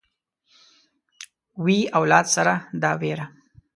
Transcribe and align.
وي 1.63 1.77
اولاد 1.97 2.25
سره 2.35 2.53
دا 2.81 2.91
وېره 3.01 3.25